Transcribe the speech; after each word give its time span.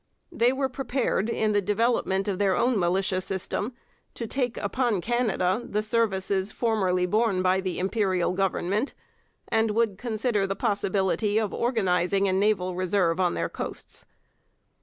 They 0.31 0.51
were 0.51 0.67
prepared, 0.67 1.29
in 1.29 1.51
the 1.51 1.61
development 1.61 2.27
of 2.27 2.39
their 2.39 2.55
own 2.55 2.79
militia 2.79 3.21
system, 3.21 3.75
to 4.15 4.25
take 4.25 4.57
upon 4.57 4.99
Canada 4.99 5.61
the 5.63 5.83
services 5.83 6.51
formerly 6.51 7.05
borne 7.05 7.43
by 7.43 7.61
the 7.61 7.77
Imperial 7.77 8.33
Government, 8.33 8.95
and 9.49 9.69
would 9.69 9.99
consider 9.99 10.47
the 10.47 10.55
possibility 10.55 11.37
of 11.37 11.53
organizing 11.53 12.27
a 12.27 12.33
naval 12.33 12.73
reserve 12.73 13.19
on 13.19 13.35
the 13.35 13.47
coasts. 13.47 14.07